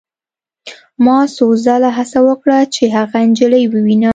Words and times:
ما 1.05 1.17
څو 1.35 1.47
ځله 1.65 1.89
هڅه 1.97 2.19
وکړه 2.27 2.57
چې 2.75 2.83
هغه 2.95 3.17
نجلۍ 3.29 3.63
ووینم 3.67 4.09